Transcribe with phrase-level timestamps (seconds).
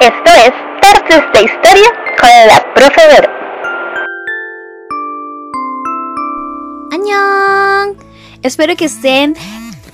[0.00, 3.28] Esto es Tardes de Historia con la profe Vero.
[6.90, 7.98] ¡Añón!
[8.42, 9.36] Espero que estén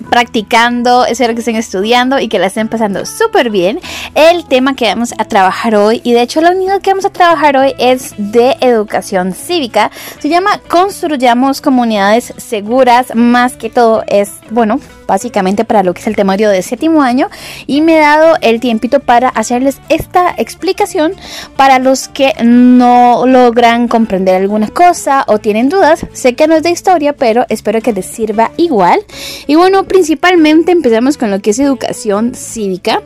[0.08, 3.80] practicando, espero que estén estudiando y que la estén pasando súper bien.
[4.14, 7.11] El tema que vamos a trabajar hoy, y de hecho la unidad que vamos a
[7.11, 9.91] trabajar hoy es de educación cívica.
[10.20, 16.07] Se llama Construyamos comunidades seguras, más que todo es, bueno, básicamente para lo que es
[16.07, 17.29] el temario de séptimo año
[17.66, 21.15] y me he dado el tiempito para hacerles esta explicación
[21.56, 26.06] para los que no logran comprender alguna cosa o tienen dudas.
[26.12, 29.01] Sé que no es de historia, pero espero que les sirva igual.
[29.46, 33.02] Y bueno, principalmente empezamos con lo que es educación cívica.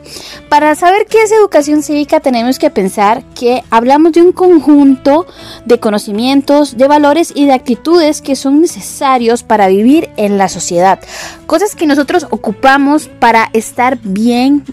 [0.49, 5.25] Para saber qué es educación cívica tenemos que pensar que hablamos de un conjunto
[5.65, 10.99] de conocimientos, de valores y de actitudes que son necesarios para vivir en la sociedad.
[11.47, 14.63] Cosas que nosotros ocupamos para estar bien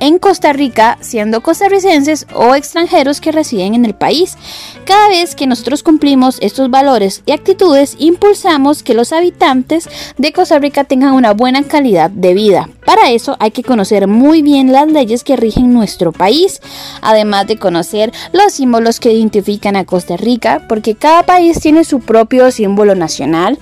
[0.00, 4.38] en Costa Rica, siendo costarricenses o extranjeros que residen en el país.
[4.86, 10.58] Cada vez que nosotros cumplimos estos valores y actitudes, impulsamos que los habitantes de Costa
[10.58, 12.70] Rica tengan una buena calidad de vida.
[12.86, 16.60] Para eso hay que conocer muy bien las leyes que rigen nuestro país,
[17.02, 22.00] además de conocer los símbolos que identifican a Costa Rica, porque cada país tiene su
[22.00, 23.58] propio símbolo nacional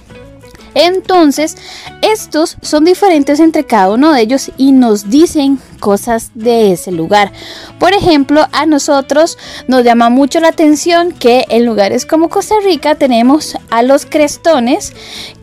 [0.74, 1.56] entonces,
[2.02, 7.32] estos son diferentes entre cada uno de ellos y nos dicen cosas de ese lugar.
[7.80, 12.94] Por ejemplo, a nosotros nos llama mucho la atención que en lugares como Costa Rica
[12.94, 14.92] tenemos a los crestones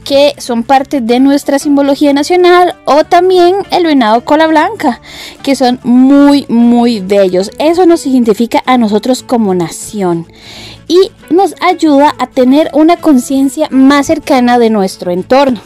[0.06, 5.02] que son parte de nuestra simbología nacional o también el venado cola blanca
[5.44, 7.52] que son muy muy bellos.
[7.59, 10.26] Eso nos identifica a nosotros como nación
[10.88, 15.59] y nos ayuda a tener una conciencia más cercana de nuestro entorno.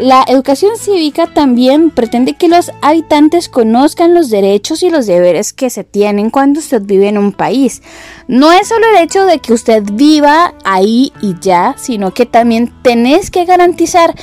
[0.00, 5.68] La educación cívica también pretende que los habitantes conozcan los derechos y los deberes que
[5.68, 7.82] se tienen cuando usted vive en un país.
[8.26, 12.72] No es solo el hecho de que usted viva ahí y ya, sino que también
[12.80, 14.14] tenés que garantizar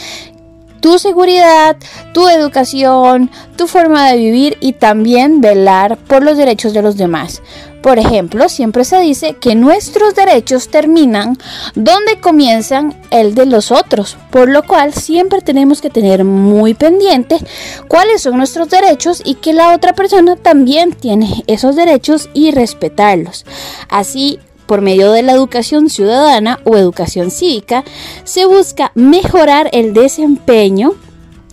[0.79, 1.77] tu seguridad,
[2.11, 7.43] tu educación, tu forma de vivir y también velar por los derechos de los demás.
[7.81, 11.37] Por ejemplo, siempre se dice que nuestros derechos terminan
[11.75, 17.37] donde comienzan el de los otros, por lo cual siempre tenemos que tener muy pendiente
[17.87, 23.45] cuáles son nuestros derechos y que la otra persona también tiene esos derechos y respetarlos.
[23.89, 27.83] Así por medio de la educación ciudadana o educación cívica,
[28.25, 30.93] se busca mejorar el desempeño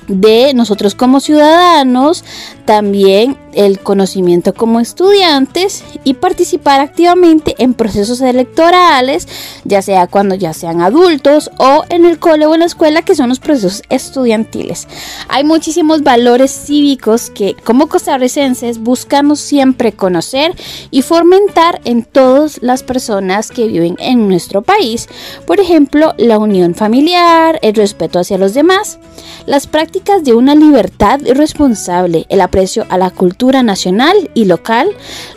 [0.08, 2.24] de nosotros como ciudadanos,
[2.64, 9.28] también el conocimiento como estudiantes y participar activamente en procesos electorales,
[9.64, 13.14] ya sea cuando ya sean adultos o en el cole o en la escuela, que
[13.14, 14.88] son los procesos estudiantiles.
[15.28, 20.54] Hay muchísimos valores cívicos que como costarricenses buscamos siempre conocer
[20.90, 25.08] y fomentar en todas las personas que viven en nuestro país.
[25.46, 28.98] Por ejemplo, la unión familiar, el respeto hacia los demás,
[29.46, 34.88] las prácticas de una libertad responsable, el aprecio a la cultura nacional y local,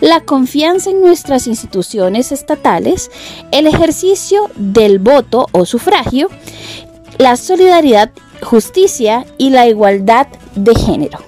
[0.01, 3.11] la confianza en nuestras instituciones estatales,
[3.51, 6.29] el ejercicio del voto o sufragio,
[7.17, 11.19] la solidaridad, justicia y la igualdad de género.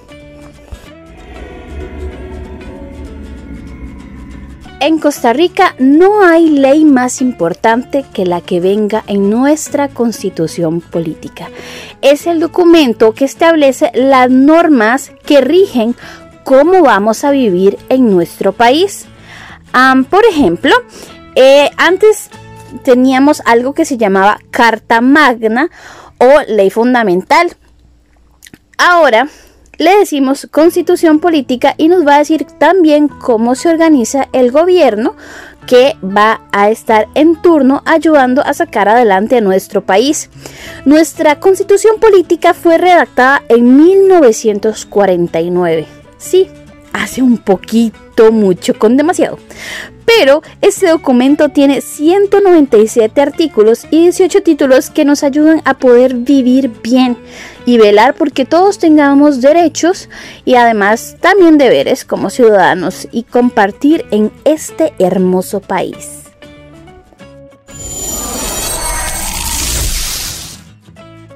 [4.82, 10.80] En Costa Rica no hay ley más importante que la que venga en nuestra constitución
[10.80, 11.50] política.
[12.00, 15.94] Es el documento que establece las normas que rigen
[16.44, 19.04] cómo vamos a vivir en nuestro país.
[20.08, 20.72] por ejemplo,
[21.34, 22.30] eh, antes
[22.82, 25.68] teníamos algo que se llamaba Carta Magna
[26.16, 27.54] o Ley Fundamental.
[28.78, 29.28] Ahora
[29.80, 35.16] le decimos constitución política y nos va a decir también cómo se organiza el gobierno
[35.66, 40.28] que va a estar en turno ayudando a sacar adelante a nuestro país.
[40.84, 45.86] Nuestra constitución política fue redactada en 1949.
[46.18, 46.50] Sí,
[46.92, 47.98] hace un poquito,
[48.30, 49.38] mucho, con demasiado.
[50.04, 56.70] Pero este documento tiene 197 artículos y 18 títulos que nos ayudan a poder vivir
[56.82, 57.16] bien
[57.64, 60.08] y velar porque todos tengamos derechos
[60.44, 66.19] y además también deberes como ciudadanos y compartir en este hermoso país.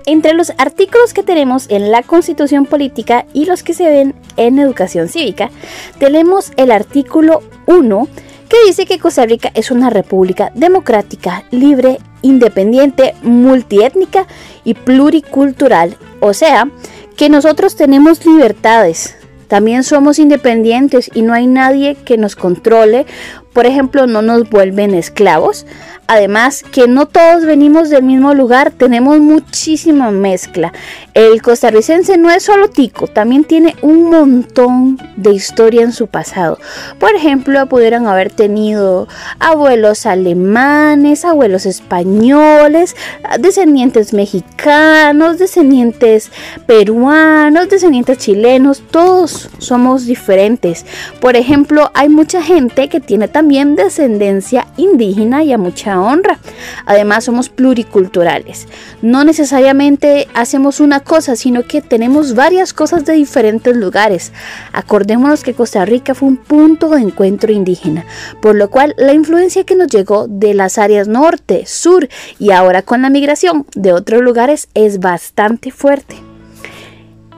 [0.07, 4.59] Entre los artículos que tenemos en la Constitución Política y los que se ven en
[4.59, 5.51] Educación Cívica,
[5.99, 8.09] tenemos el artículo 1
[8.49, 14.27] que dice que Costa Rica es una república democrática, libre, independiente, multiétnica
[14.63, 15.97] y pluricultural.
[16.21, 16.69] O sea,
[17.17, 19.17] que nosotros tenemos libertades,
[19.49, 23.07] También somos independientes y no hay nadie que nos controle.
[23.55, 25.65] Por ejemplo, no nos vuelven esclavos.
[26.07, 30.73] Además, que no todos venimos del mismo lugar, tenemos muchísima mezcla.
[31.15, 36.59] El costarricense no es solo tico, también tiene un montón de historia en su pasado.
[36.99, 39.09] Por ejemplo, pudieran haber tenido
[39.39, 42.97] abuelos alemanes, abuelos españoles,
[43.41, 46.31] descendientes mexicanos, descendientes
[46.67, 50.85] peruanos, descendientes chilenos, todos somos diferentes.
[51.21, 56.39] Por ejemplo, hay mucha gente que tiene también descendencia indígena y a mucha honra.
[56.87, 58.67] Además somos pluriculturales.
[59.03, 64.33] No necesariamente hacemos una cosa, sino que tenemos varias cosas de diferentes lugares.
[64.73, 68.05] Acordémonos que Costa Rica fue un punto de encuentro indígena,
[68.41, 72.09] por lo cual la influencia que nos llegó de las áreas norte, sur
[72.39, 76.34] y ahora con la migración de otros lugares es bastante fuerte.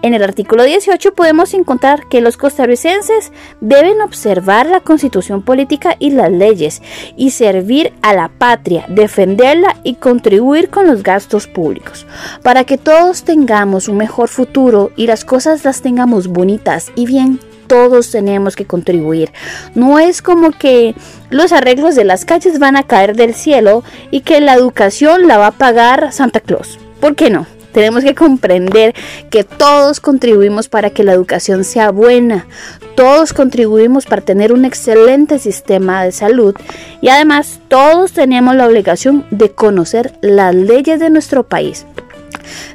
[0.06, 6.11] En el artículo 18 podemos encontrar que los costarricenses deben observar la constitución política y
[6.11, 6.81] las leyes
[7.17, 12.06] y servir a la patria, defenderla y contribuir con los gastos públicos,
[12.44, 17.41] para que todos tengamos un mejor futuro y las cosas las tengamos bonitas y bien
[17.67, 19.32] todos tenemos que contribuir.
[19.75, 20.94] No es como que
[21.31, 23.82] los arreglos de las calles van a caer del cielo
[24.12, 26.79] y que la educación la va a pagar Santa Claus.
[27.00, 27.56] ¿Por qué no?
[27.76, 28.94] Tenemos que comprender
[29.28, 32.46] que todos contribuimos para que la educación sea buena,
[32.94, 36.55] todos contribuimos para tener un excelente sistema de salud
[37.02, 41.84] y además todos tenemos la obligación de conocer las leyes de nuestro país.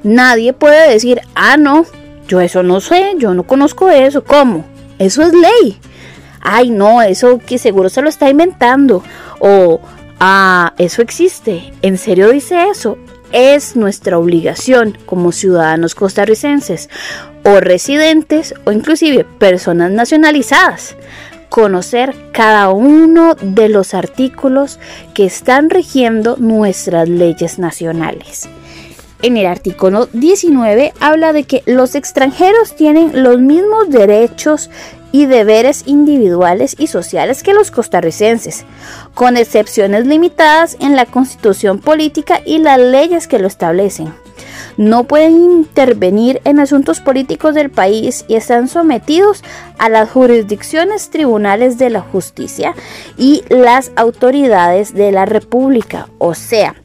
[0.03, 1.88] Nadie puede decir, ah, no,
[2.27, 4.65] yo eso no sé, yo no conozco eso, ¿cómo?
[5.00, 5.80] Eso es ley.
[6.42, 9.03] Ay, no, eso que seguro se lo está inventando.
[9.39, 9.81] O,
[10.19, 11.74] ah, eso existe.
[11.81, 13.00] ¿En serio dice eso?
[13.33, 16.89] Es nuestra obligación como ciudadanos costarricenses
[17.44, 20.95] o residentes o inclusive personas nacionalizadas
[21.51, 24.80] conocer cada uno de los artículos
[25.13, 28.48] que están rigiendo nuestras leyes nacionales.
[29.22, 34.69] En el artículo 19 habla de que los extranjeros tienen los mismos derechos
[35.12, 38.66] y deberes individuales y sociales que los costarricenses,
[39.13, 44.13] con excepciones limitadas en la constitución política y las leyes que lo establecen.
[44.78, 49.44] No pueden intervenir en asuntos políticos del país y están sometidos
[49.78, 52.74] a las jurisdicciones tribunales de la justicia
[53.18, 56.08] y las autoridades de la república.
[56.18, 56.75] O sea,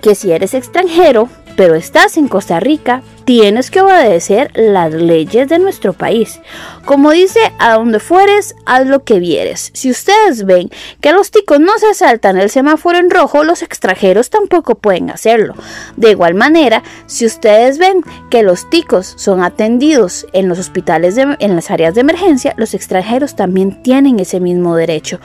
[0.00, 5.58] que si eres extranjero, pero estás en Costa Rica, tienes que obedecer las leyes de
[5.58, 6.40] nuestro país.
[6.84, 9.70] Como dice, a donde fueres, haz lo que vieres.
[9.74, 10.70] Si ustedes ven
[11.00, 15.54] que los ticos no se saltan el semáforo en rojo, los extranjeros tampoco pueden hacerlo.
[15.96, 21.54] De igual manera, si ustedes ven que los ticos son atendidos en los hospitales, en
[21.54, 25.20] las áreas de emergencia, los extranjeros también tienen ese mismo derecho.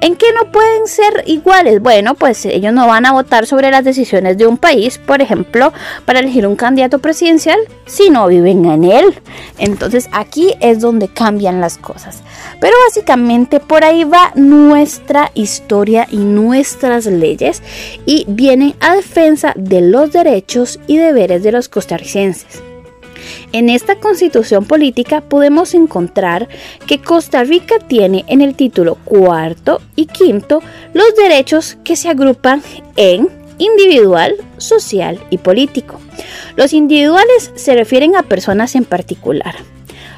[0.00, 1.82] ¿En qué no pueden ser iguales?
[1.82, 5.72] Bueno, pues ellos no van a votar sobre las decisiones de un país, por ejemplo,
[6.04, 9.20] para elegir un candidato presidencial si no viven en él.
[9.58, 12.22] Entonces aquí es donde cambian las cosas.
[12.60, 17.62] Pero básicamente por ahí va nuestra historia y nuestras leyes
[18.06, 22.67] y vienen a defensa de los derechos y deberes de los costarricenses.
[23.52, 26.48] En esta constitución política podemos encontrar
[26.86, 30.62] que Costa Rica tiene en el título cuarto y quinto
[30.94, 32.62] los derechos que se agrupan
[32.96, 33.28] en
[33.58, 36.00] individual, social y político.
[36.56, 39.54] Los individuales se refieren a personas en particular.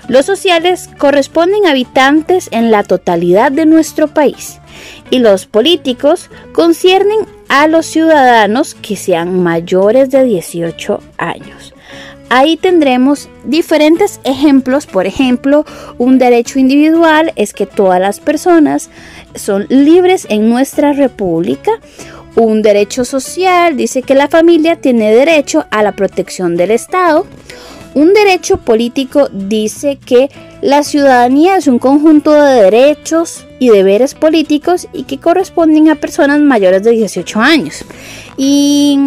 [0.09, 4.59] Los sociales corresponden a habitantes en la totalidad de nuestro país
[5.11, 11.75] y los políticos conciernen a los ciudadanos que sean mayores de 18 años.
[12.33, 15.65] Ahí tendremos diferentes ejemplos, por ejemplo,
[15.99, 18.89] un derecho individual es que todas las personas
[19.35, 21.73] son libres en nuestra república.
[22.37, 27.27] Un derecho social dice que la familia tiene derecho a la protección del Estado.
[27.95, 30.31] Un derecho político dice que
[30.63, 36.39] la ciudadanía es un conjunto de derechos y deberes políticos y que corresponden a personas
[36.39, 37.85] mayores de 18 años.
[38.37, 39.01] Y